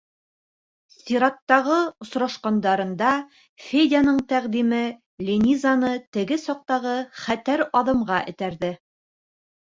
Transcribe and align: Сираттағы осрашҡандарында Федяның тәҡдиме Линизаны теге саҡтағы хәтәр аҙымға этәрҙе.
Сираттағы 0.91 1.75
осрашҡандарында 2.05 3.09
Федяның 3.65 4.17
тәҡдиме 4.31 4.79
Линизаны 5.27 5.91
теге 6.17 6.39
саҡтағы 6.45 6.95
хәтәр 7.27 7.63
аҙымға 7.81 8.19
этәрҙе. 8.33 8.71